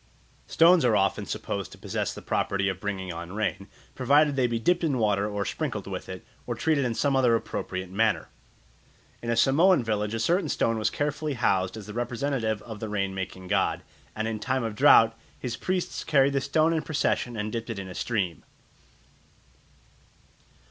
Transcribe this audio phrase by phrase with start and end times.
[0.47, 4.57] Stones are often supposed to possess the property of bringing on rain, provided they be
[4.57, 8.27] dipped in water or sprinkled with it, or treated in some other appropriate manner.
[9.21, 12.89] In a Samoan village a certain stone was carefully housed as the representative of the
[12.89, 13.83] rain making god,
[14.15, 17.77] and in time of drought his priests carried the stone in procession and dipped it
[17.77, 18.43] in a stream.